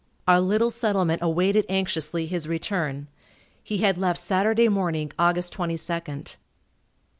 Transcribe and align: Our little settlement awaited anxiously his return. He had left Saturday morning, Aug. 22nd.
Our 0.27 0.39
little 0.39 0.71
settlement 0.71 1.21
awaited 1.21 1.67
anxiously 1.69 2.25
his 2.25 2.47
return. 2.47 3.07
He 3.61 3.77
had 3.85 3.99
left 3.99 4.17
Saturday 4.19 4.67
morning, 4.67 5.09
Aug. 5.19 5.35
22nd. 5.35 6.37